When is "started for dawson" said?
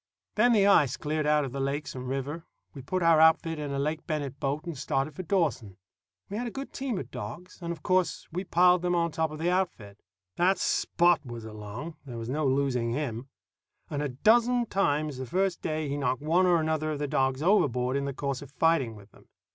4.75-5.77